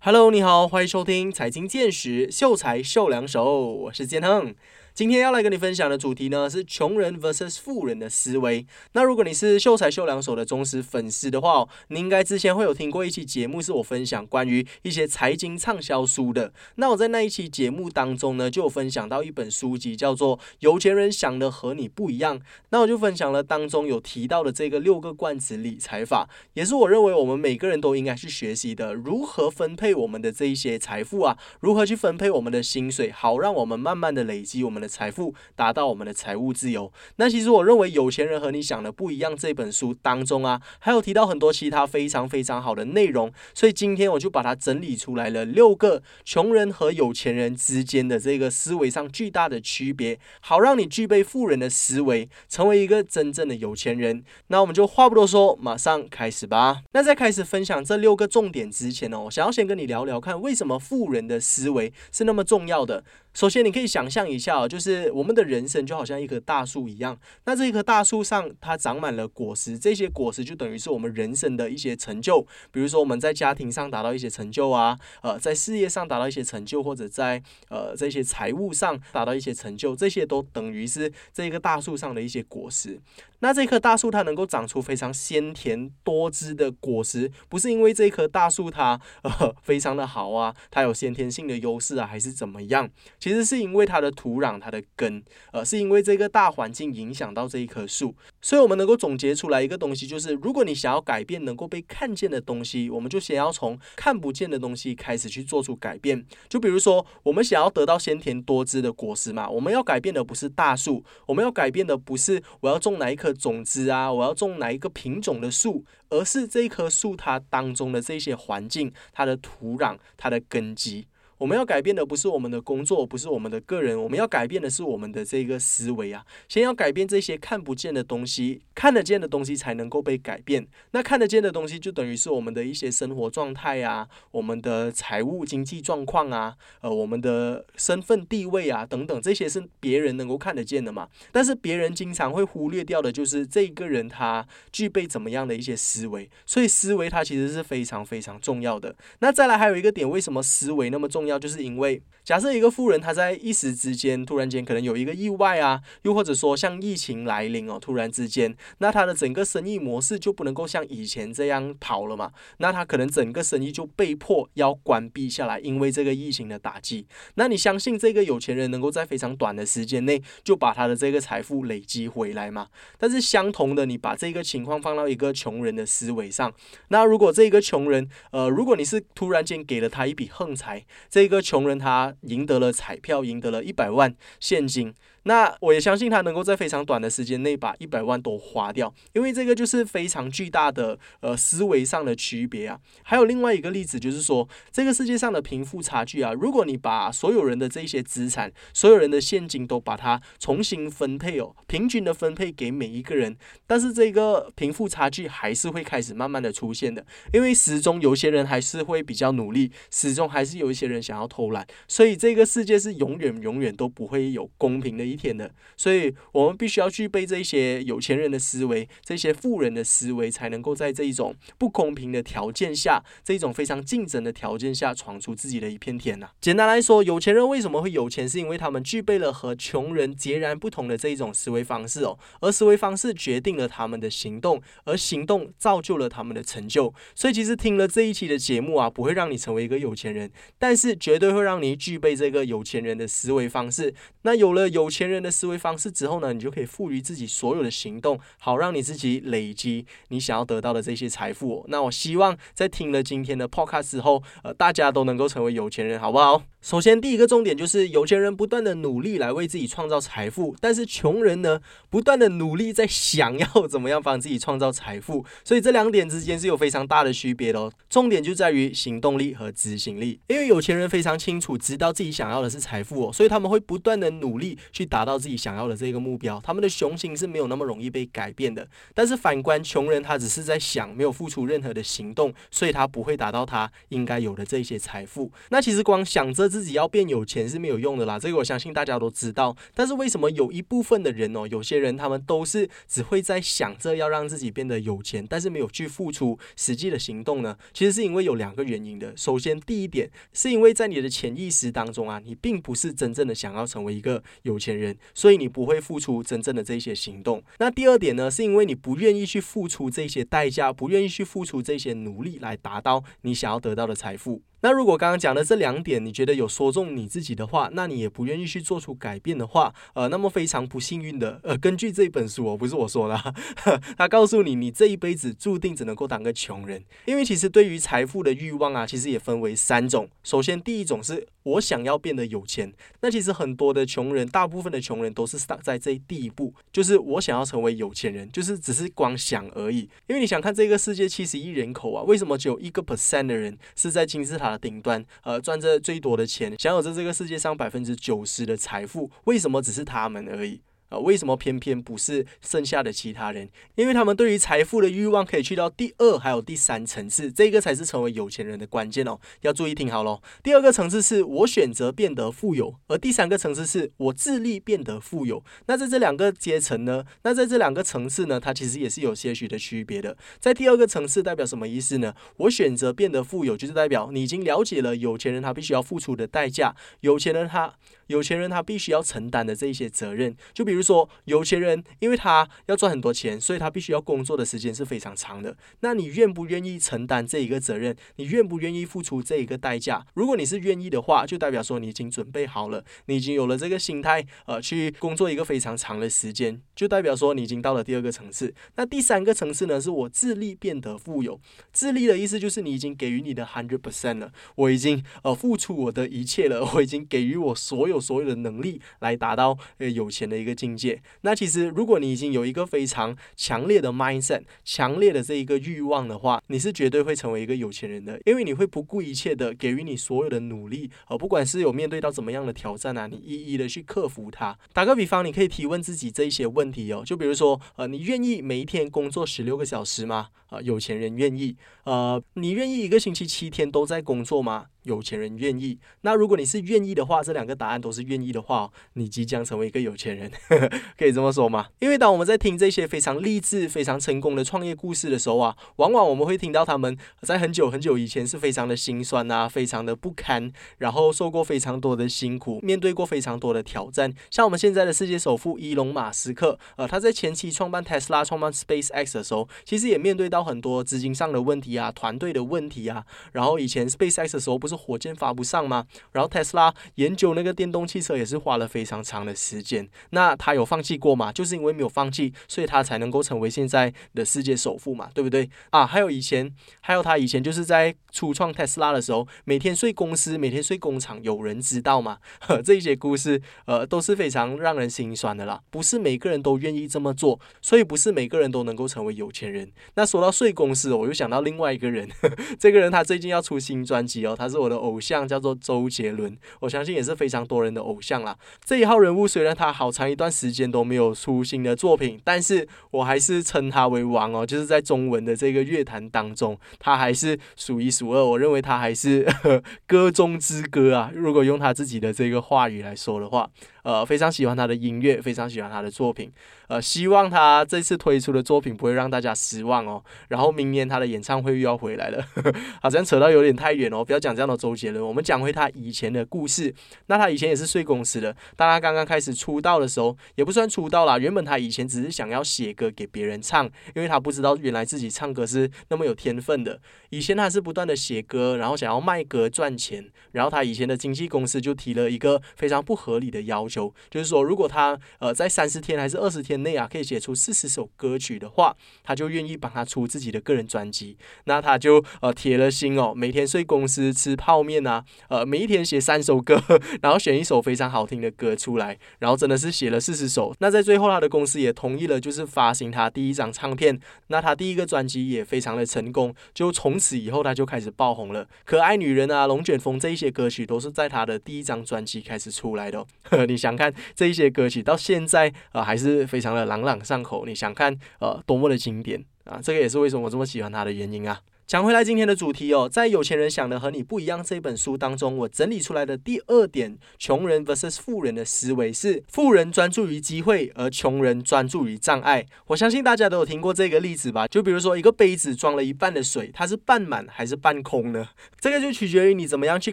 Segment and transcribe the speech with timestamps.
[0.00, 4.54] Hello，你好，欢迎收听财经见识，秀才秀两手，我是建亨。
[4.98, 8.66] 今天要来跟你分享的主题呢是穷人 vs 富人的思维。
[8.94, 16.52] 那如果你是秀才秀两手的忠实粉丝的话，你应该之前会有听过一期节目，是我分享关于一些财经畅销书的。
[16.74, 22.36] 那我在那一期节目当中呢，就有分享到一本书籍，叫做《有钱人想的和你不一样》。
[22.70, 34.87] 那我就分享了当中有提到的这个六个罐子理财法，也是我认为我们每个人都应该去学习的，如何分配我们的这一些财富啊，如何去分配我们的薪水，好让我们慢慢的累积我们的。
[34.88, 36.92] 财富达到我们的财务自由。
[37.16, 39.28] 那其实我认为有钱人和你想的不一样。
[39.36, 43.30] 这本书当中啊，还有提到很多其他非常非常好的内容。
[43.54, 54.24] 所以今天我就把它整理出来了六个穷人和有钱人之间的这个思维上巨大的区别，好让你具备富人的思维，成为一个真正的有钱人。
[54.48, 56.82] 那我们就话不多说，马上开始吧。
[56.92, 63.04] 那在开始分享这六个重点之前呢，我想要先跟你聊聊看，为什么富人的思维是那么重要的。
[63.34, 67.18] 首先，你可以想象一下哦，就就是我们的人生就好像一棵大树一样。
[67.46, 72.46] 那这一棵大树上，它长满了果实，这些果实就等于是我们人生的一些成就。
[72.70, 83.00] 比如说，我们在家庭上达到一些成就啊，呃，在事业上达到一些成就，或者在呃这些财务上达到一些成就，这些都等于是这一棵大树上的一些果实。
[83.40, 92.88] 那这棵大树它能够长出非常鲜甜多汁的果实，不是因为这棵大树它呃非常的好啊，它有先天性的优势啊，还是怎么样？
[93.20, 98.14] 其实是因为它的土壤、它的根，呃，是因为这个大环境影响到这一棵树。
[98.42, 106.26] 所以，我们能够总结出来一个东西，就是如果你想要改变能够被看见的东西，我们就先要从看不见的东西开始去做出改变。
[106.48, 113.28] 就比如说，我们想要得到鲜甜多汁的果实嘛，我们要改变的不是大树，我们要改变的不是我要种哪一棵。
[113.38, 121.06] 种子啊，我要种哪一个品种的树，而是这一棵树它当中的这些环境，它的土壤，它的根基。
[121.38, 126.26] 我们要改变的不是我们的工作，不是我们的个人，我们要改变的是我们的这个思维啊！
[126.48, 130.66] 先要改变这些看不见的东西，看得见的东西才能够被改变。
[130.90, 141.08] 那看得见的东西就等于是我们的一些生活状态啊，我们的财务经济状况啊，呃，我们的身份地位啊等等，这些是别人能够看得见的嘛？
[141.30, 148.96] 但是别人经常会忽略掉的就是这个人他具备怎么样的一些思维，所以思维它其实是非常非常重要的。
[149.20, 151.27] 那再来还有一个点，为什么思维那么重？
[151.28, 167.06] 要就是因为，假设一个富人他在一时之间突然间可能有一个意外啊，又或者说像疫情来临哦，突然之间，那他的整个生意模式就不能够像以前这样跑了嘛，那他可能整个生意就被迫要关闭下来，因为这个疫情的打击。
[167.36, 172.68] 那你相信这个有钱人能够在非常短的时间内就把他的这个财富累积回来吗？
[172.98, 176.52] 但是相同的，你把这个情况放到一个穷人的思维上，
[176.88, 180.84] 那如果这个穷人，呃，如果你是突然间给了他一笔横财，
[181.18, 184.94] 这个穷人他赢得了彩票，赢得了一百万现金。
[185.28, 192.80] 那我也相信他能够在非常短的时间内把一百万都花掉，因为这个就是非常巨大的呃思维上的区别啊。
[193.02, 203.36] 还有另外一个例子就是说，这个世界上的贫富差距啊，如果你把所有人的这些资产、所有人的现金都把它重新分配哦，平均的分配给每一个人，
[203.66, 215.17] 但是这个贫富差距还是会开始慢慢的出现的，因为始终有些人还是会比较努力，始终还是有一些人想要偷懒，所以这个世界是永远永远都不会有公平的一。
[215.18, 226.28] 天的，所以我们必须要具备这些有钱人的思维，这些富人的思维，才能够在这一种不公平的条件下，这一种非常竞争的条件下，闯出自己的一片天呐。
[226.40, 236.94] 简单来说，有钱人为什么会有钱，是因为他们具备了和穷人截然不同的这一种思维方式哦，而思维方式决定了他们的行动，而行动造就了他们的成就。
[237.14, 243.94] 所以，其实听了这一期的节目啊，不会让你成为一个有钱人，但是绝对会让你具备这个有钱人的思维方式。
[244.22, 251.66] 那有了有钱人的思维方式之后呢，你就可以赋予自己所有的行动，好让你自己累积你想要得到的这些财富。
[251.68, 256.42] 那我希望在听了今天的 podcast 之后，呃，大家都能够成为有钱人，好不好？
[256.60, 265.24] 首先，第一个重点就是有钱人不断的努力来为自己创造财富，但是穷人呢，不断的努力在想要怎么样帮自己创造财富。
[265.44, 267.72] 所以这两点之间是有非常大的区别的哦。
[267.88, 270.20] 重点就在于行动力和执行力。
[270.26, 276.40] 因为有钱人非常清楚知道自己想要的是财富哦，所以他们会不断的努力去达到自己想要的这个目标。
[276.42, 278.66] 他们的雄心是没有那么容易被改变的。
[278.92, 285.30] 但是反观穷人，他只是在想，没有付出任何的行动，所以他不会达到他应该有的这些财富。
[285.50, 289.56] 那其实光想着自己要变有钱是没有用的啦，这个我相信大家都知道。
[289.76, 297.56] 但是为什么有一部分的人哦，有些人他们都是只会在想着要让自己变得有钱，但是没有去付出实际的行动呢？
[297.72, 299.16] 其实是因为有两个原因的。
[299.16, 307.40] 首先，第一点是因为在你的潜意识当中啊，你并不是真正的想要成为一个有钱人，所以你不会付出真正的这些行动。
[307.58, 314.42] 那第二点呢，是因为你不愿意去付出这些代价，不愿意去付出这些努力来达到你想要得到的财富。
[314.60, 323.34] 那如果刚刚讲的这两点你觉得有说中你自己的话，那你也不愿意去做出改变的话，呃，那么非常不幸运的，呃，根据这本书哦，不是我说的，
[323.96, 326.82] 他告诉你，你这一辈子注定只能够当个穷人。
[327.06, 330.08] 因为其实对于财富的欲望啊，其实也分为三种。
[330.22, 332.72] 首先，第一种是我想要变得有钱。
[333.00, 339.88] 那其实很多的穷人，大部分的穷人都是 stuck 在这第一步，就是我想要成为有钱人，就是只是光想而已。
[340.08, 344.48] 因为你想看这个世界七十亿人口啊，为什么只有一个 percent 的人是在金字塔？
[344.48, 350.62] 的顶端，呃，赚着最多的钱，享有着这个世界上百分之九十的财富，为什么只是他们而已？
[350.88, 353.48] 啊，为什么偏偏不是剩下的其他人？
[353.74, 359.18] 因为他们对于财富的欲望可以去到第二还有第三层次，这个才是成为有钱人的关键哦。
[359.42, 360.20] 要注意听好喽。
[360.42, 365.42] 第二个层次是我选择变得富有，而第三个层次是我自立变得富有。
[365.66, 367.04] 那在这两个阶层呢？
[367.22, 368.40] 那在这两个层次呢？
[368.40, 370.16] 它其实也是有些许的区别的。
[370.38, 372.14] 在第二个层次代表什么意思呢？
[372.38, 377.74] 我选择变得富有，就是代表你已经了解了有钱人他必须要付出的代价，有钱人他。
[378.08, 385.56] 有钱人他必须要承担的这一些责任，就比如说有钱人，因为他要赚很多钱，所以他必须要工作的时间是非常长的。
[385.80, 387.96] 那你愿不愿意承担这一个责任？
[388.16, 390.04] 你愿不愿意付出这一个代价？
[390.14, 398.54] 如果你是愿意的话，就代表说你已经准备好了，你已经有了这个心态，呃，去工作一个非常长的时间，就代表说你已经到了第二个层次。
[398.76, 399.78] 那第三个层次呢？
[399.80, 401.40] 是我自立变得富有。
[401.72, 407.97] 自立的意思就是你已经给予你的 hundred percent 了，我已经呃付出我的一切了，我已经给予我所有。
[408.00, 411.00] 所有的能力来达到呃有钱的一个境界。
[411.22, 424.56] 那其实如果你已经有一个非常强烈的 mindset，强烈的这一个欲望的话，你是绝对会成为一个有钱人的，因为你会不顾一切的给予你所有的努力，而不管是有面对到怎么样的挑战啊，你一一的去克服它。
[424.72, 430.28] 打个比方，你可以提问自己这一些问题哦，就比如说呃，你愿意每一天工作十六个小时吗？
[430.48, 431.56] 啊，有钱人愿意。
[431.84, 434.66] 呃，你愿意一个星期七天都在工作吗？
[434.88, 435.78] 有钱人愿意。
[436.00, 440.30] 那如果你是愿意的话，这两个答案都是愿意的话，你即将成为一个有钱人，
[440.98, 441.66] 可以这么说吗？
[441.80, 454.14] 因为当我们在听这些非常励志、非常成功的创业故事的时候啊，往往我们会听到他们在很久很久以前是非常的心酸啊，非常的不堪，然后受过非常多的辛苦，面对过非常多的挑战。
[454.30, 463.04] 像我们现在的世界首富伊隆马斯克，呃，他在前期创办 Tesla、创办 SpaceX 的时候，其实也面对到很多资金上的问题啊，团队的问题啊。
[463.32, 464.77] 然后以前 SpaceX 的时候不是。
[464.78, 465.84] 火箭发不上吗？
[466.12, 469.88] 然后特斯拉研究那个电动汽车也是花了非常长的时间。
[470.10, 471.32] 那他有放弃过吗？
[471.32, 475.50] 就是因为没有放弃，所以他才能够成为现在的世界首富嘛，对不对？
[475.70, 482.18] 啊，还有以前，还有他以前就是在初创特斯拉的时候，每天睡公司，每天睡工厂，有人知道吗？
[482.64, 485.60] 这些故事，呃，都是非常让人心酸的啦。
[485.70, 489.70] 不是每个人都愿意这么做，所以不是每个人都能够成为有钱人。
[489.94, 492.08] 那说到睡公司，我又想到另外一个人，
[492.58, 494.68] 这个人他最近要出新专辑哦，他是我。
[494.68, 498.36] 的偶像叫做周杰伦，我相信也是非常多人的偶像啦。
[498.62, 508.22] 这一号人物虽然他好长一段时间都没有出新的作品，但是我还是称他为王哦，就是在中文的这个乐坛当中，他还是数一数二。
[508.22, 509.26] 我认为他还是
[509.88, 511.10] 歌中之歌啊。
[511.14, 513.48] 如果用他自己的这个话语来说的话。
[513.88, 516.30] 呃，非常喜欢他的音乐，非常喜欢他的作品。
[516.66, 520.04] 呃，希望他这次推出的作品不会让大家失望哦。
[520.28, 522.22] 然后明年他的演唱会又要回来了，
[522.82, 524.04] 好像扯到有点太远哦。
[524.04, 526.74] 不要讲这样的周杰伦，我们讲回他以前的故事。
[527.06, 531.18] 那他以前也是睡公司的，当他刚刚开始出道的时候，也不算出道啦。
[531.18, 533.64] 原本他以前只是想要写歌给别人唱，
[533.94, 536.78] 因为他不知道原来自己唱歌是那么有天分的。
[537.08, 540.04] 以前他是不断的写歌，然后想要卖歌赚钱。
[540.32, 543.77] 然后他以前的经纪公司就提了一个非常不合理的要求。
[544.10, 551.16] 就是说，如果他呃在三十天还是二十天内啊，可以写出四十首歌曲的话，他就愿意帮他出自己的个人专辑。
[551.44, 556.60] 那他就呃铁了心哦，每天睡公司吃泡面啊，呃每一天写三首歌，
[557.02, 560.54] 然后选一首非常好听的歌出来，然后真的是写了四十首。
[560.58, 564.00] 那在最后，他的公司也同意了，就是发行他第一张唱片。
[564.26, 568.48] 那他第一个专辑也非常的成功，就从此以后他就开始爆红了。
[568.64, 573.06] 可爱女人啊，龙卷风这一些歌曲都是在他的第一张专辑开始出来的。
[573.46, 573.67] 你想。
[573.68, 581.38] 想看这一些歌曲到现在啊还是非常的朗朗上口，你想看呃多么的经典啊，这个也是为什么我这么喜欢他的原因啊。
[581.68, 592.46] 讲回来，今天的主题哦，在《有钱人想的和你不一样》这本书当中，我整理出来的第二点，穷人 vs 富人的思维是：富人专注于机会，而穷人专注于障碍。
[592.68, 594.48] 我相信大家都有听过这个例子吧？
[594.48, 598.26] 就比如说一个杯子装了一半的水，它是半满还是半空呢？
[598.58, 599.92] 这个就取决于你怎么样去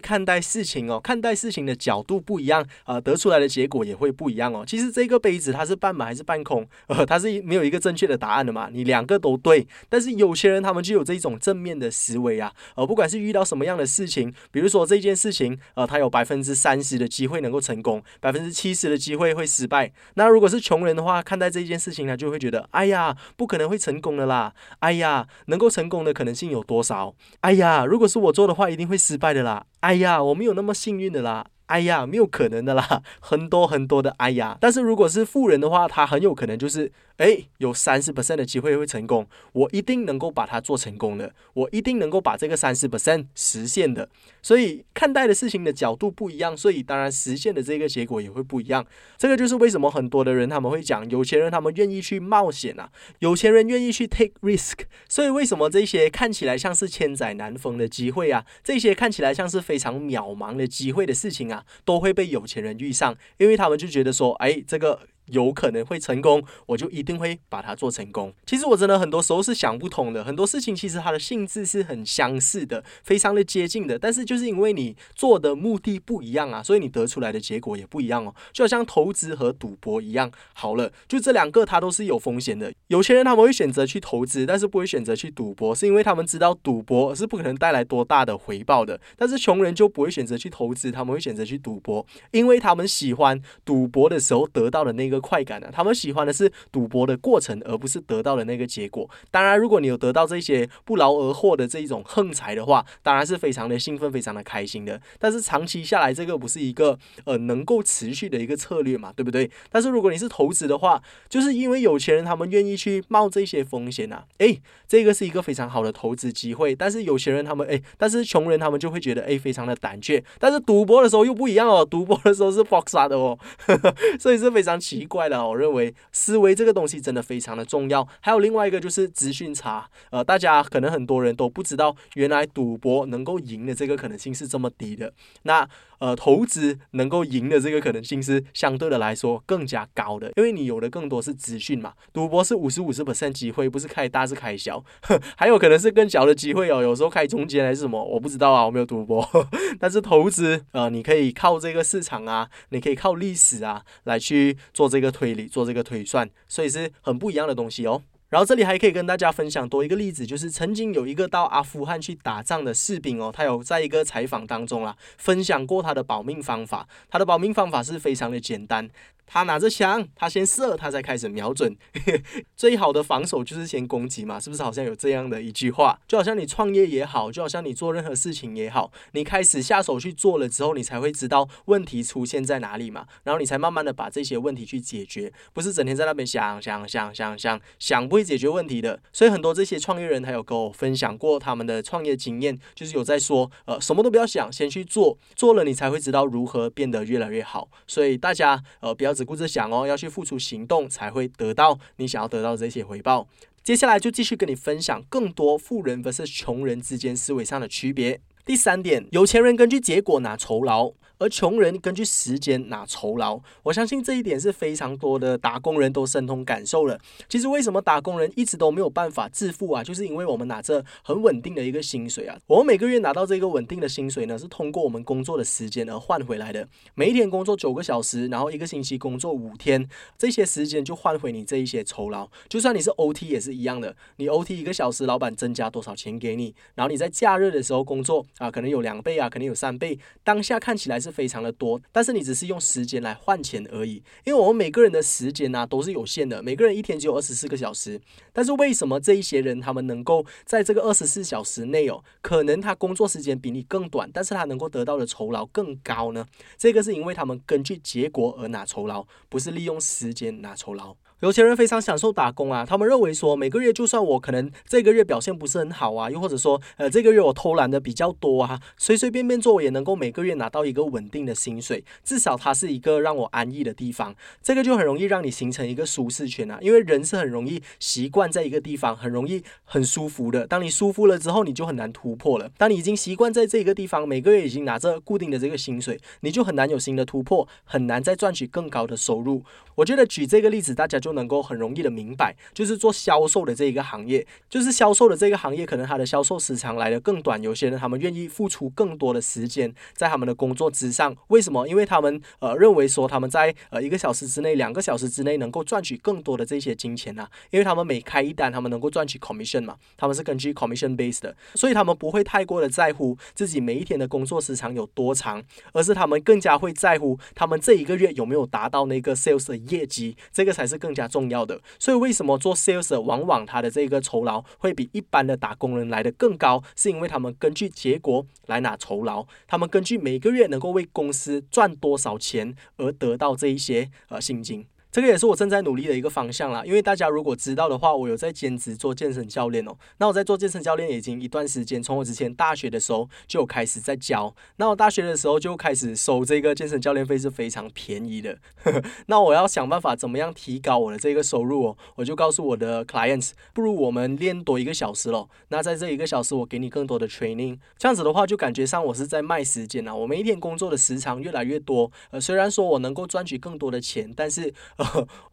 [0.00, 4.64] 看待事情哦，看待事情的角度不一样啊，得出来的结果也会不一样哦。
[4.66, 9.68] 其实这个杯子它是半满还是半空，呃， 它是没有一个正确的答案的嘛，你两个都对。
[9.90, 19.92] 但是有些人他们就有这种正面的思维啊，呃，不管是遇到什么样的事情，比如说这件事情，呃，他有百分之三十的机会能够成功，百分之七十的机会会失败。
[20.14, 27.14] 那如果是穷人的话，看待这件事情呢，就会觉得，哎呀，不可能会成功的啦，哎呀，能够成功的可能性有多少？
[27.40, 31.46] 哎呀，如果是我做的话，一定会失败的啦，哎呀，我没有那么幸运的啦。
[31.66, 34.56] 哎呀，没有可能的啦， 很多很多的哎呀。
[34.60, 44.08] 但是如果是富人的话，他很有可能就是，哎，有三十 percent 的机会会成功，我一定能够把它做成功的，我一定能够把这个三十 percent 实现的。
[44.40, 48.86] 所以看待的事情的角度不一样，所以当然实现的这个结果也会不一样。
[49.16, 54.84] 这个就是为什么很多的人他们会讲，有钱人他们愿意去冒险啊，有钱人愿意去 take risk。
[55.08, 61.55] 所以为什么这些看起来像是千载难逢的机会啊，这些看起来像是非常渺茫的机会的事情啊？
[61.84, 65.00] 都会被有钱人遇上，因为他们就觉得说，哎，这个。
[65.26, 68.32] 有可能会成功，我就一定会把它做成功。
[68.44, 73.98] 其实我真的很多时候是想不通的，很多事情其实它的性质是很相似的，非常的接近的。
[73.98, 78.34] 但是就是因为你做的目的不一样啊，所以你得出来的结果也不一样哦。
[78.52, 82.72] 就好像投资和赌博一样，好了，就这两个它都是有风险的。
[82.86, 89.00] 有钱人他们会选择去投资，但是不会选择去赌博，是因为他们知道赌博是不可能带来多大的回报的。
[89.16, 95.15] 但是穷人就不会选择去投资，他们会选择去赌博，因为他们喜欢赌博的时候得到的那个。
[95.20, 99.08] 快感的，他们喜欢的是赌博的过程，而不是得到的那个结果。
[99.30, 105.00] 当然，如果你有得到这些不劳而获的这一种横财的话，当然是非常的兴奋，非常的开心的。
[105.18, 109.50] 但是长期下来，这个不是一个呃能够持续的一个策略嘛，对不对？
[109.70, 116.74] 但是如果你是投资的话，就是因为有钱人他们愿意去冒这些风险呐，诶，这个是一个非常好的投资机会。
[116.74, 120.22] 但是有钱人他们诶，但是穷人他们就会觉得诶，非常的胆怯。
[120.38, 123.38] 但是赌博的时候又不一样哦，赌博的时候是 box 的哦，
[124.20, 125.05] 所以是非常奇。
[125.06, 128.06] 怪了，我认为思维这个东西真的非常的重要。
[128.20, 135.12] 还有另外一个就是资讯差，呃，大家可能很多人都不知道，原来赌博能够赢的这个可能性是这么低的。
[135.44, 141.94] 那呃，投资能够赢的这个可能性是相对的来说更加高的，因为你有的更多是资讯嘛。
[142.12, 144.84] 赌博是五十五十 percent 机会，不是开大是开小，
[145.38, 146.82] 还有可能是更小的机会哦。
[146.82, 149.26] 有时候开中间还是什么，我不知道啊，我没有赌博。
[149.80, 158.02] 但是投资，呃，你可以靠这个市场啊，你可以靠历史啊来去做这这个推理，做这个推算，所以是很不一样的东西哦。
[158.30, 166.88] 然后这里还可以跟大家分享多一个例子，就是曾经有一个到阿富汗去打仗的士兵哦，他有在一个采访当中啊，分享过他的保命方法。
[167.10, 168.88] 他的保命方法是非常的简单。
[169.26, 171.76] 他拿着枪，他先射，他再开始瞄准。
[172.56, 174.62] 最好的防守就是先攻击嘛，是不是？
[174.62, 189.00] 好像有这样的一句话，就好像你创业也好，就好像你做任何事情也好，你开始下手去做了之后，你才会知道问题出现在哪里嘛，然后你才慢慢的把这些问题去解决，不是整天在那边想想想想想想不会解决问题的。
[189.12, 197.68] 所以很多这些创业人，他有跟我分享过他们的创业经验，就是有在说，呃，什么都不要想，先去做，做了你才会知道如何变得越来越好。
[197.86, 199.15] 所以大家，呃，不要。
[199.16, 203.26] 只顾着想哦，要去付出行动，才会得到你想要得到这些回报。
[203.64, 208.20] 接下来就继续跟你分享更多富人 vs 穷人之间思维上的区别。
[208.44, 210.92] 第三点，有钱人根据结果拿酬劳。
[211.18, 216.98] 而穷人根据时间拿酬劳，我相信这一点是非常多的打工人都深同感受了。
[217.28, 219.82] 其实为什么打工人一直都没有办法致富啊？
[219.82, 226.66] 就是因为我们拿着很稳定的一个薪水啊，我们每个月拿到这个稳定的薪水呢，是通过我们工作的时间而换回来的。
[226.94, 232.28] 每一天工作九个小时，然后一个星期工作五天，这些时间就换回你这一些酬劳。
[232.48, 236.54] 就算你是 OT 也是一样的，你 OT 一个小时，老板增加多少钱给你？
[236.74, 239.98] 然后你在假日的时候工作啊，可能有两倍啊，可能有三倍。
[240.22, 241.16] 当下看起来是。
[241.16, 247.98] 非常的多，但是你只是用时间来换钱而已，因为我们每个人的时间呢都是有限的，每个人一天只有二十四个小时，
[248.34, 256.26] 但是为什么这一些人他们能够在这个二十四小时内哦，可能他工作时间比你更短，但是他能够得到的酬劳更高呢？
[256.58, 260.94] 这个是因为他们根据结果而拿酬劳，不是利用时间拿酬劳。
[261.20, 274.14] 有些人非常享受打工啊，他们认为说每个月就算我可能这个月表现不是很好啊，又或者说呃这个月我偷懒的比较多啊，随随便便做我也能够每个月拿到一个稳定的薪水，至少它是一个让我安逸的地方。
[274.42, 280.46] 这个就很容易让你形成一个舒适圈啊，因为人是很容易习惯在一个地方，很容易很舒服的。
[280.46, 282.50] 当你舒服了之后，你就很难突破了。
[282.58, 289.42] 当你已经习惯在这个地方，每个月已经拿着固定的这个薪水，你就很难有新的突破，很难再赚取更高的收入。
[289.76, 297.40] 我觉得举这个例子，大家就能够很容易的明白，就是做销售的这一个行业，就是销售的这个行业，可能它的销售时长来的更短。
[297.42, 301.68] 有些人他们愿意付出更多的时间在他们的工作之上，为什么？
[301.68, 315.42] 因为他们呃认为说他们在呃一个小时之内、两个小时之内能够赚取更多的这些金钱啊，因为他们每开一单，他们能够赚取 commission 嘛，他们是根据 commission base 的，所以他们不会太过的在乎自己每一天的工作时长有多长，
[315.72, 319.65] 而是他们更加会在乎他们这一个月有没有达到那个 sales 的。
[319.68, 326.62] 业绩这个才是更加重要的，所以为什么做 sales 往往他的这个酬劳会比一般的打工人来的更高？
[326.74, 334.66] 是因为他们根据结果来拿酬劳，他们根据每个月能够为公司赚多少钱而得到这一些呃薪金。
[334.96, 339.76] 这个也是我正在努力的一个方向啦，因为大家如果知道的话，我有在兼职做健身教练哦。
[339.98, 344.34] 那我在做健身教练已经一段时间，从我之前大学的时候就开始在教。
[344.56, 348.38] 那我大学的时候就开始收这个健身教练费是非常便宜的。
[349.08, 351.76] 那我要想办法怎么样提高我的这个收入哦？
[351.96, 355.28] 我就告诉我的 clients，不如我们练多一个小时咯。
[355.48, 359.94] 那在这一个小时，我给你更多的 training，这样子的话就感觉上我是在卖时间啊。
[359.94, 364.54] 我每一天工作的时长越来越多，呃，虽然说我能够赚取更多的钱，但是。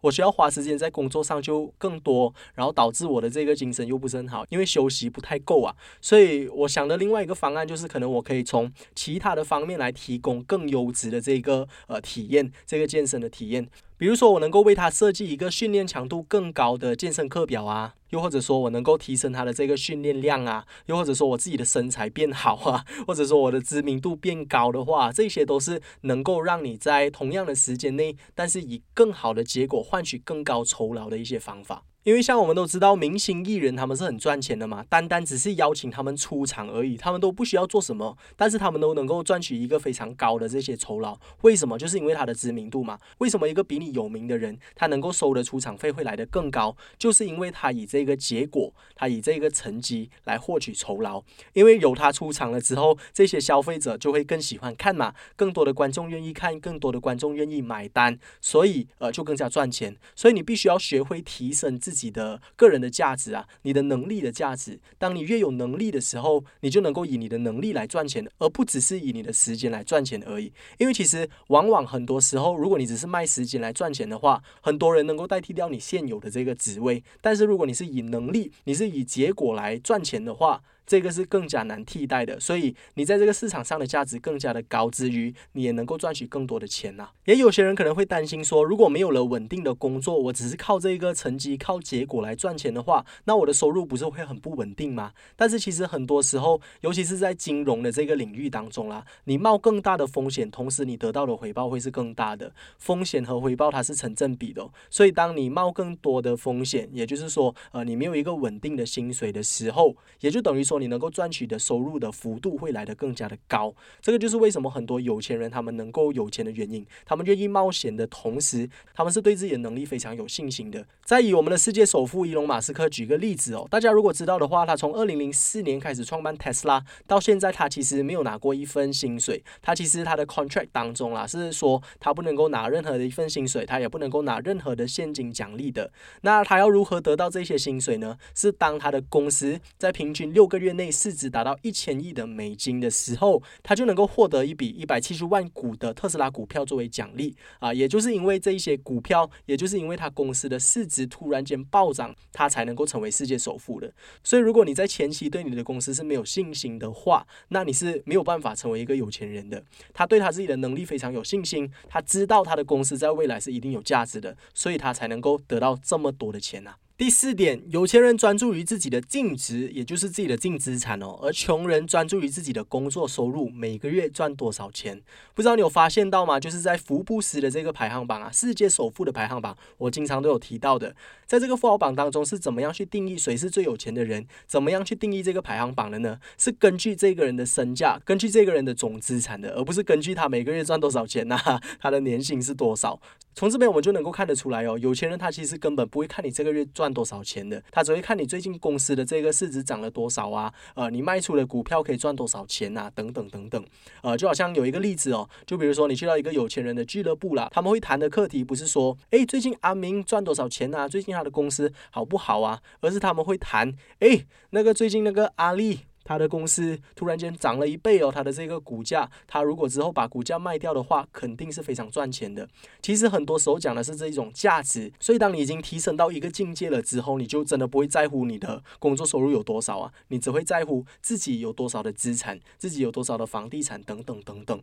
[0.02, 5.76] 我需要花时间在工作上就更多，然后导致我的这个精神又不是很好，因为休息不太够啊。
[6.02, 13.68] 所以我想的另外一个方案就是，可能我可以从其他的方面来提供更优质的这个呃体验，这个健身的体验。
[13.98, 31.84] 比如说，我能够为他设计一个训练强度更高的健身课表啊，又或者说我能够提升他的这个训练量啊，又或者说我自己的身材变好啊， 或者说我的知名度变高的话，这些都是能够让你在同样的时间内，但是以更好的结果换取更高酬劳的一些方法。
[32.04, 41.18] 因为像我们都知道，明星艺人他们是很赚钱的嘛，单单只是邀请他们出场而已，他们都不需要做什么，但是他们都能够赚取一个非常高的这些酬劳。
[41.44, 41.80] 为什么？
[41.80, 43.00] 就是因为他的知名度嘛。
[43.20, 46.76] 为什么一个比你有名的人，他能够收的出场费会来得更高？
[46.98, 51.24] 就是因为他以这个结果，他以这个成绩来获取酬劳。
[51.54, 59.96] 因为有他出场了之后，这些消费者就会更喜欢看嘛，更多的观众愿意看，更多的观众愿意买单，所以呃就更加赚钱。
[60.14, 61.93] 所以你必须要学会提升自。
[61.94, 64.80] 自己的个人的价值啊，你的能力的价值。
[64.98, 70.52] 当你越有能力的时候，你就能够以你的能力来赚钱，而不只是以你的时间来赚钱而已。
[70.80, 77.04] 因为其实往往很多时候，如果你只是卖时间来赚钱的话，很多人能够代替掉你现有的这个职位。
[77.22, 87.10] 但是如果你是以能力，你是以结果来赚钱的话，这个是更加难替代的，所以你在这个市场上的价值更加的高，之余你也能够赚取更多的钱呐。
[87.26, 95.14] 也有些人可能会担心说，如果没有了稳定的工作，我只是靠这个成绩、靠结果来赚钱的话，那我的收入不是会很不稳定吗？
[95.38, 102.54] 但是其实很多时候，尤其是在金融的这个领域当中啦，你冒更大的风险，同时你得到的回报会是更大的。
[102.78, 110.73] 风险和回报它是成正比的，所以当你冒更多的风险，也就是说，呃，你没有一个稳定的薪水的时候，也就等于说。
[110.80, 116.86] 你能够赚取的收入的幅度会来得更加的高，这个就是为什么很多有钱人他们能够有钱的原因。
[117.06, 120.86] 他们愿意冒险的同时，他们是对自己的能力非常有信心的。
[121.04, 129.44] 再以我们的世界首富伊隆马斯克举个例子哦，大家如果知道的话，他从二零零四年开始创办特斯拉，到现在他其实没有拿过一份薪水。
[129.62, 135.92] 他其实他的 contract 当中啦，是说他不能够拿任何的一份薪水，他也不能够拿任何的现金奖励的。
[136.22, 138.18] 那他要如何得到这些薪水呢？
[138.34, 140.63] 是当他的公司在平均六个。
[140.64, 147.74] 月内市值达到一千亿的美金的时候，他就能够获得一笔一百七十万股的特斯拉股票作为奖励啊！
[147.74, 153.94] 也就是因为这一些股票，也就是因为他公司的市值突然间暴涨，他才能够成为世界首富的。
[154.24, 159.62] 所以，如果你在前期对你的公司是没有信心的话，那你是没有办法成为一个有钱人的。
[159.94, 166.76] 他对他自己的能力非常有信心，他知道他的公司在未来是一定有价值的，所以他才能够得到这么多的钱呐。
[166.96, 175.02] 第四点，有钱人专注于自己的净值，也就是自己的净资产哦，而穷人专注于自己的工作收入，每个月赚多少钱。
[175.34, 176.40] 不知道你有发现到吗？
[176.40, 184.28] 就是在福布斯的这个排行榜啊，世界首富的排行榜，我经常都有提到的，在这个富豪榜当中是怎么样去定义谁是最有钱的人？
[184.46, 186.20] 怎么样去定义这个排行榜的呢？
[186.38, 191.40] 是根据这个人的身价，根据这个人的总资产的，而不是根据他每个月赚多少钱呐，
[191.82, 193.02] 他的年薪是多少。
[193.36, 203.66] 从这边我们就能够看得出来哦，有钱人他其实根本不会看你这个月赚赚多少钱的，他只会看你最近公司的这个市值涨了多少啊，呃，你卖出的股票可以赚多少钱啊，等等等等，
[204.02, 215.80] 呃，就好像有一个例子哦，就比如说你去到一个有钱人的俱乐部啦，他们会谈的课题不是说，哎，最近阿明赚多少钱啊，最近他的公司好不好啊，而是他们会谈，哎，那个最近那个阿丽。
[216.04, 222.48] 他的公司突然间涨了一倍哦，他的这个股价，他如果之后把股价卖掉的话，肯定是非常赚钱的。
[222.82, 234.62] 其实很多时候讲的是这一种价值，所以当你已经提升到一个境界了之后，你就真的不会在乎你的工作收入有多少啊，你只会在乎自己有多少的资产，自己有多少的房地产等等等等。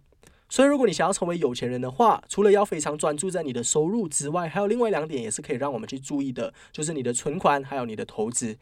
[0.52, 8.58] 所以如果你想要成为有钱人的话，除了要非常专注在你的收入之外，还有另外两点也是可以让我们去注意的，就是你的存款还有你的投资。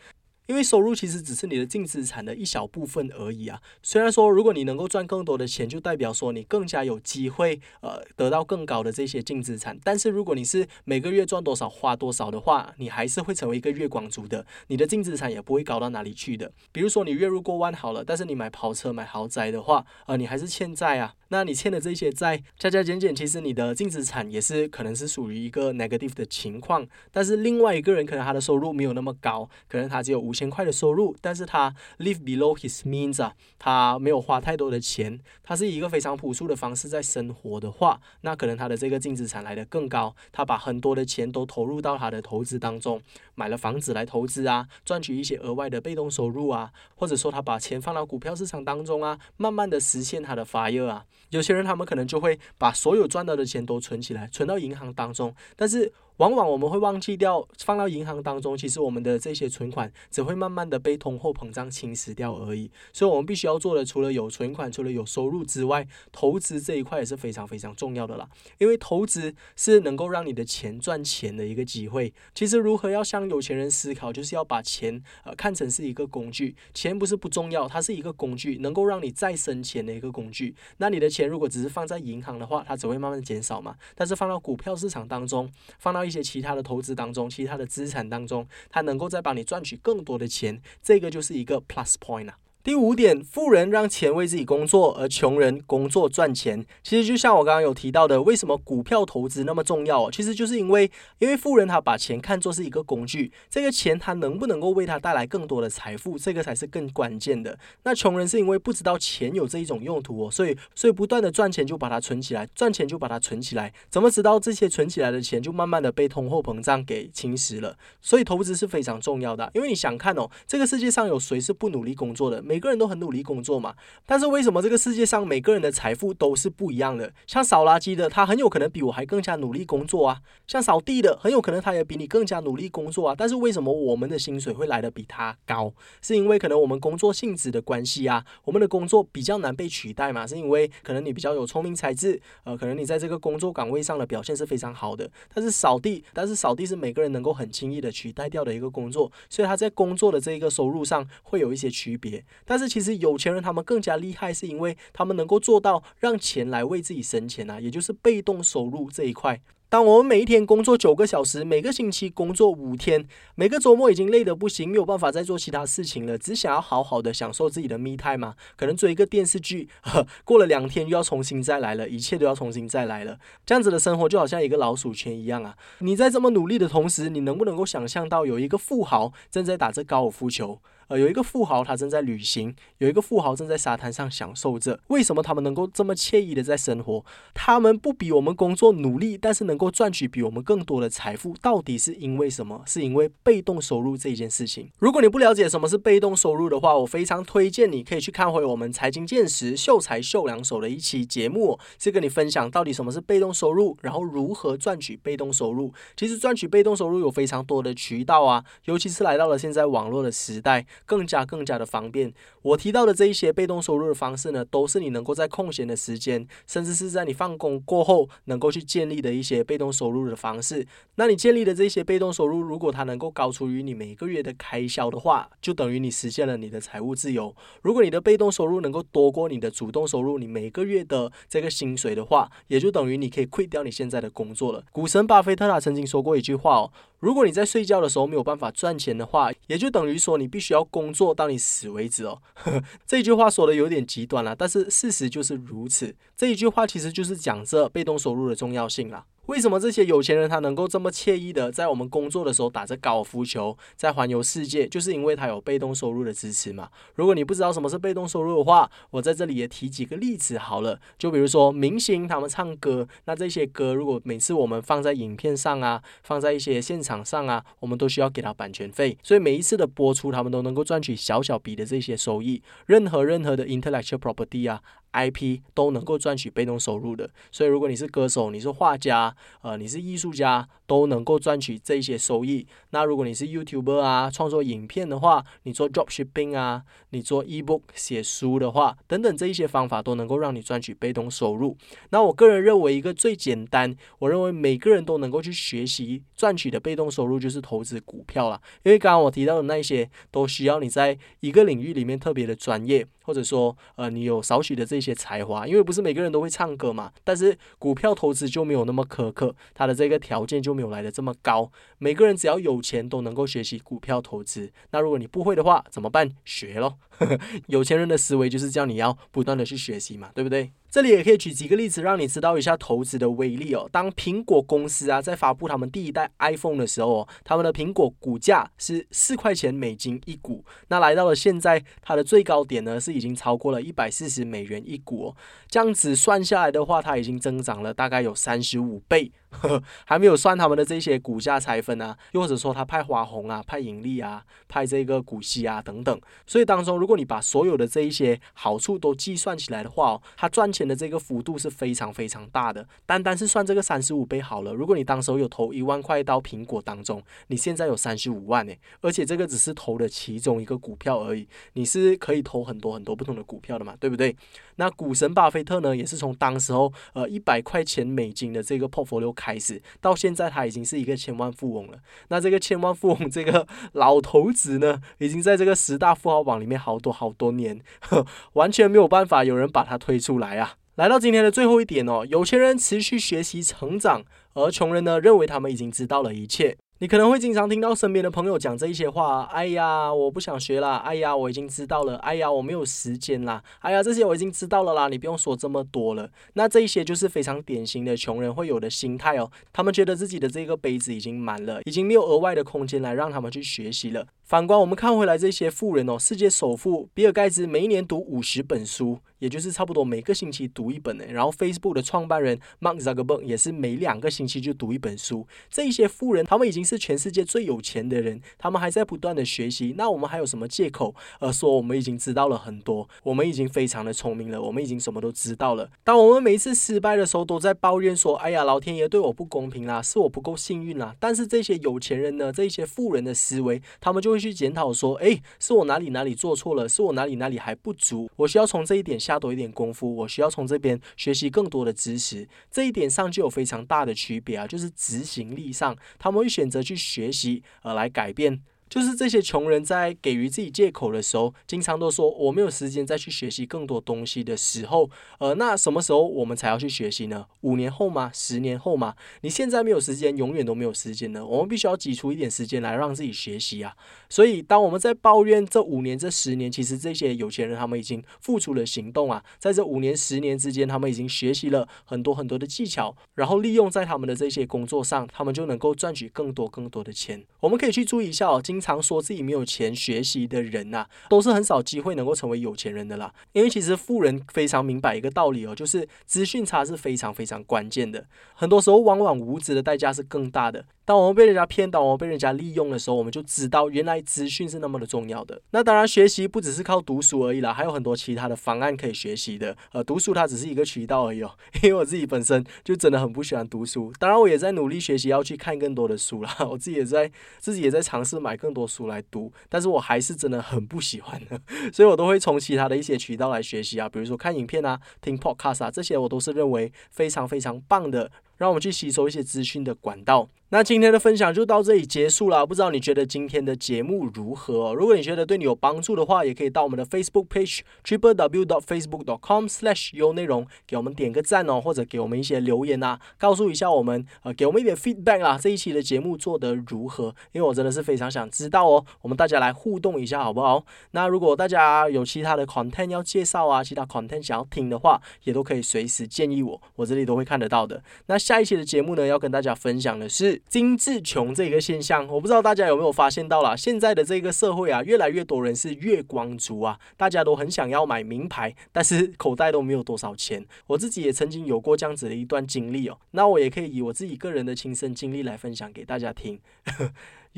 [0.48, 3.60] 因为收入其实只是你的净资产的一小部分而已啊。
[3.82, 9.78] 虽然说，如果你能够赚更多的钱，就代表说你更加有机会呃得到更高的这些净资产。
[9.84, 16.50] 但是如果你是每个月赚多少花多少的话，你还是会成为一个月光族的，你的净资产也不会高到哪里去的。
[16.72, 21.14] 比如说你月入过万好了，但是你买跑车买豪宅的话，呃，你还是欠债啊。
[21.28, 26.86] 那你欠的这些债加加减减，其实你的净资产也是可能是属于一个 negative 的情况。
[27.12, 30.32] 但是另外一个人可能他的收入没有那么高，可能他只有五。
[30.38, 43.02] 千块的收入，但是他 live below his means 啊，他没有花太多的钱，他是一个非常朴素的方式在生活的话，那可能他的这个净资产来的更高，他把很多的钱都投入到他的投资当中，
[43.38, 51.04] 买了房子来投资啊，赚取一些额外的被动收入啊，或者说他把钱放到股票市场当中啊，慢慢的实现他的发热啊。
[51.30, 55.92] 有些人他们可能就会把所有赚到的钱都存起来，存到银行当中，但是。
[56.18, 62.70] 往往我们会忘记掉放到银行当中，其实我们的这些存款只会慢慢的被通货膨胀侵蚀掉而已。
[62.92, 68.28] 所以，我们必须要做的，除了有存款，除了有收入之外，投资这一块也是非常非常重要的啦。
[68.58, 72.12] 因为投资是能够让你的钱赚钱的一个机会。
[72.34, 76.56] 其实，如何要向有钱人思考，就是要把钱呃看成是一个工具。
[76.74, 80.54] 钱不是不重要，它是一个工具，能够让你再生钱的一个工具。
[80.78, 83.76] 那你的钱如果只是放在银行的话，它只会慢慢减少嘛。
[83.94, 92.38] 但是放到股票市场当中，放到一些其他的投资当中，其他的资产当中，它能够再帮你赚取更多的钱，这个就是一个 plus point 啊。
[92.68, 96.66] 第五点，富人让钱为自己工作，而穷人工作赚钱。
[96.82, 100.10] 其实就像我刚刚有提到的，为什么股票投资那么重要？
[100.10, 107.58] 其实就是因为，因为富人他把钱看作是一个工具，这个钱他能不能够为他带来更多的财富，这个才是更关键的。
[107.84, 113.72] 那穷人是因为不知道钱有这一种用途哦，所以所以不断的赚钱就把它存起来，赚钱就把它存起来。
[113.88, 117.78] 怎么知道这些存起来的钱就慢慢的被通货膨胀给侵蚀了？
[118.02, 122.42] 所以投资是非常重要的，因为你想看哦，这个世界上有谁是不努力工作的？
[122.42, 127.12] 每每个人都很努力工作嘛，但是为什么这个世界上每个人的财富都是不一样的？
[127.24, 130.16] 像扫垃圾的，他很有可能比我还更加努力工作啊；
[130.48, 133.14] 像扫地的，很有可能他也比你更加努力工作啊。
[133.16, 135.72] 但是为什么我们的薪水会来的比他高？
[136.02, 140.26] 是因为可能我们工作性质的关系啊，我们的工作比较难被取代嘛？
[140.26, 145.08] 是因为可能你比较有聪明才智，呃，可能你在这个工作岗位上的表现是非常好的。
[145.32, 152.08] 但是扫地，但是扫地是每个人能够很轻易的取代掉的一个工作，所以他在工作的这一个收入上会有一些区别。
[152.48, 159.40] 但是其实有钱人他们更加厉害，是因为他们能够做到让钱来为自己生钱啊，也就是被动收入这一块。
[159.70, 168.34] 当我们每一天工作九个小时，每个星期工作五天，每个周末已经累得不行，没有办法再做其他事情了，只想要好好的享受自己的 me time 嘛？
[168.56, 173.18] 可能追一个电视剧，呵过了两天又要重新再来了，一切都要重新再来了。
[173.44, 175.54] 这样子的生活就好像一个老鼠圈一样啊！
[175.80, 180.58] 你在这么努力的同时，你能不能够想象到有一个富豪正在打着高尔夫球？
[180.88, 184.80] 呃，有一个富豪，他正在旅行；有一个富豪正在沙滩上享受着。
[184.88, 187.04] 为什么他们能够这么惬意的在生活？
[187.34, 192.62] 他们不比我们工作努力，但是能够赚取比我们更多的财富，到底是因为什么？
[192.66, 194.70] 是因为被动收入这一件事情。
[194.78, 205.70] 如果你不了解什么是被动收入的话，我非常推荐你可以去看回我们财经见识秀才秀两手的一期节目，是跟你分享到底什么是被动收入，然后如何赚取被动收入。
[205.94, 210.64] 其实赚取被动收入有非常多的渠道啊，尤其是来到了现在网络的时代。
[210.86, 212.12] 更加更加的方便。
[212.42, 220.66] 我提到的这一些被动收入的方式呢，都是你能够在空闲的时间，甚至是在你放工过后，能够去建立的一些被动收入的方式。
[220.96, 227.34] 那你建立的这些被动收入，如果它能够高出于你每个月的开销的话，就等于你实现了你的财务自由。
[227.62, 234.64] 如果你的被动收入能够多过你的主动收入，你每个月的这个薪水的话，也就等于你可以 quit 掉你现在的工作了。
[234.72, 236.72] 股神巴菲特他曾经说过一句话哦。
[237.00, 242.20] 如果你在睡觉的时候没有办法赚钱的话，也就等于说你必须要工作到你死为止哦。
[242.86, 245.94] 这句话说的有点极端了，但是事实就是如此。
[246.16, 249.04] 这一句话其实就是讲这被动收入的重要性了。
[249.28, 256.70] 为什么这些有钱人他能够这么惬意的在我们工作的时候打着高尔夫球，在环游世界，就是因为他有被动收入的支持嘛？
[256.94, 260.80] 如果你不知道什么是被动收入的话，我在这里也提几个例子好了。
[260.96, 272.42] 就比如说明星他们唱歌，那这些歌如果每次我们放在影片上啊，放在一些现场上啊，我们都需要给他版权费，所以每一次的播出，他们都能够赚取小小笔的这些收益。
[272.64, 274.62] 任何任何的 intellectual property 啊。
[274.90, 282.46] IP 都能够赚取被动收入的，所以如果你是歌手，你是画家，呃，你是艺术家，都能够赚取这些收益。
[282.70, 291.56] 那如果你是 YouTuber 啊，创作影片的话，你做 Dropshipping 啊，你做 eBook 写书的话，等等这一些方法都能够让你赚取被动收入。
[291.88, 298.38] 那我个人认为一个最简单，我认为每个人都能够去学习赚取的被动收入就是投资股票了。
[298.62, 302.86] 因为刚刚我提到的那一些都需要你在一个领域里面特别的专业。
[303.08, 306.92] 或者说，呃，你有少许的这些才华，因为不是每个人都会唱歌嘛。
[307.02, 311.52] 但是股票投资就没有那么苛刻，它的这个条件就没有来的这么高。
[311.78, 314.52] 每个人只要有钱都能够学习股票投资。
[314.72, 316.10] 那如果你不会的话，怎么办？
[316.24, 316.78] 学咯。
[317.46, 320.50] 有钱人的思维就是叫你要不断的去学习嘛，对不对？
[320.70, 323.68] 这里也可以举几个例子，让你知道一下投资的威力哦。
[323.72, 335.16] 当苹果公司啊在发布他们第一代 iPhone 的时候，他们的苹果股价是四块钱美金一股，那来到了现在，它的最高点呢是已经超过了一百四十美元一股哦。
[335.48, 339.10] 这样子算下来的话，它已经增长了大概有三十五倍。
[339.84, 346.00] 还没有算他们的这些股价拆分啊，又或者说他派花红啊、派盈利啊、派这个股息啊等等。
[346.26, 352.66] 所以当中，如果你把所有的这一些好处都计算起来的话哦，他赚钱的这个幅度是非常非常大的。
[352.84, 364.16] 单单是算这个三十五倍好了，如果你当时候有投一万块到苹果当中，你现在有三十五万呢，而且这个只是投的其中一个股票而已，你是可以投很多很多不同的股票的嘛，对不对？
[364.56, 371.78] 那股神巴菲特呢，也是从当时候呃一百块钱美金的这个 portfolio 开始，到现在他已经是一个千万富翁了。
[372.08, 377.60] 那这个千万富翁这个 老头子呢，已经在这个十大富豪榜里面好多好多年，
[378.34, 380.47] 完全没有办法有人把他推出来啊。
[380.78, 386.56] 来到今天的最后一点哦，有钱人持续学习成长，而穷人呢认为他们已经知道了一切。
[386.78, 396.08] 你可能会经常听到身边的朋友讲这一些话，哎呀，我不想学了，哎呀，我已经知道了，哎呀，我没有时间啦，哎呀，这些我已经知道了啦，你不用说这么多了。
[396.34, 404.06] 那这一些就是非常典型的穷人会有的心态哦，他们觉得自己的这个杯子已经满了，已经没有额外的空间来让他们去学习了。
[404.28, 408.98] 反观我们看回来这些富人哦，世界首富比尔盖茨每一年读五十本书。
[409.18, 415.26] 也就是差不多每个星期读一本呢，然后 Facebook 的创办人 Mark Zuckerberg 也是每两个星期就读一本书。
[415.50, 419.74] 这一些富人，他们已经是全世界最有钱的人，他们还在不断的学习。
[419.76, 425.68] 那我们还有什么借口，呃，说我们已经知道了很多，我们已经非常的聪明了，我们已经什么都知道了。
[425.82, 430.94] 当我们每一次失败的时候，都在抱怨说，哎呀，老天爷对我不公平啦，是我不够幸运啦。
[431.00, 438.98] 但是这些有钱人呢，这一些富人的思维，他们就会去检讨说，哎，是我哪里哪里做错了，是我哪里哪里还不足，我需要从这一点。
[438.98, 448.42] 下多一点功夫，我需要从这边学习更多的知识，这一点上就有非常大的区别啊，就是执行力上，他们会选择去学习而来改变。
[448.68, 457.26] 就是这些穷人在给予自己借口的时候，经常都说我没有时间再去学习更多东西的时候，呃，那什么时候我们才要去学习呢？
[457.42, 458.10] 五年后吗？
[458.12, 458.94] 十年后吗？
[459.22, 461.24] 你现在没有时间，永远都没有时间呢。
[461.24, 463.74] 我们必须要挤出一点时间来让自己学习啊。
[464.08, 477.24] 所以，当我们在抱怨这五年、这十年，其实这些有钱人他们已经付出了行动啊，在这五年、十年之间，他们已经学习了很多很多的技巧，然后利用在他们的这些工作上，他们就能够赚取更多更多的钱。
[477.40, 483.14] 我们可以去注意一下哦，今经常说自己没有钱学习的人呐，都是很少机会能够成为有钱人的啦。
[483.30, 488.04] 因为其实富人非常明白一个道理哦，就是资讯差是非常非常关键的。
[488.34, 490.64] 很多时候，往往无知的代价是更大的。
[490.84, 495.40] 当我们被人家骗，到我们被人家利用的时候，我们就知道原来资讯是那么的重要的。
[495.50, 499.54] 那当然，学习不只是靠读书而已啦，还有很多其他的方案可以学习的。
[499.72, 501.30] 呃，读书它只是一个渠道而已哦。
[501.62, 506.34] 因为我自己本身就真的很不喜欢读书，当然我也在努力学习，要去看更多的书啦。
[506.50, 511.38] 我自己也在自己也在尝试买更更多书来读，但是我还是真的很不喜欢的，
[511.70, 518.10] 所以我都会从其他的一些渠道来学习啊，比如说看影片啊、听 podcast 啊，这些我都是认为非常非常棒的。
[518.38, 520.30] 让我们去吸收一些资讯的管道。
[520.50, 522.46] 那今天的分享就到这里结束了。
[522.46, 524.72] 不知道你觉得今天的节目如何？
[524.72, 535.36] 如果你觉得对你有帮助的话，也可以到我们的 Facebook page triple w dot facebook dot com slash 有内容给我们点个赞哦，或者给我们一些留言啊，告诉一下我们，呃，给我们一点 feedback 啊。
[535.36, 537.14] 这一期的节目做得如何？
[537.32, 538.82] 因为我真的是非常想知道哦。
[539.02, 540.64] 我们大家来互动一下好不好？
[540.92, 547.82] 那如果大家有其他的 content 要介绍啊，其他 content 想要听的话，也都可以随时建议我，我这里都会看得到的。
[548.06, 550.42] 那下一期的节目呢，要跟大家分享的是。
[550.50, 553.56] 精致穷这个现象，我不知道大家有没有发现到啦。
[553.56, 560.44] 现在的这个社会啊，越来越多人是月光族啊，大家都很想要买名牌，但是口袋都没有多少钱。
[560.66, 566.38] 我自己也曾经有过这样子的一段经历哦，那我也可以以我自己个人的亲身经历来分享给大家听。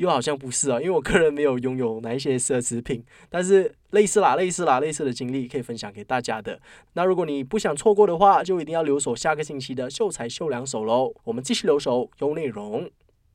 [0.01, 6.59] 又好像不是啊，因为我个人没有拥有哪一些奢侈品，但是类似啦，类似啦，类似的经历可以分享给大家的。
[6.93, 11.13] 那如果你不想错过的话，就一定要留守下个星期的秀才秀两手喽。
[11.23, 12.89] 我们继续留守，有内容。